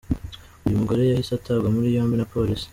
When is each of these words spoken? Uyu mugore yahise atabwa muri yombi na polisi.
Uyu 0.65 0.79
mugore 0.81 1.01
yahise 1.03 1.31
atabwa 1.35 1.67
muri 1.75 1.95
yombi 1.95 2.15
na 2.17 2.29
polisi. 2.33 2.67